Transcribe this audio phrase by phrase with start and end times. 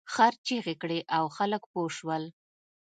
[0.13, 2.23] خر چیغې کړې او خلک پوه شول.